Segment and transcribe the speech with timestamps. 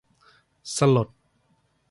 [0.75, 1.07] สลด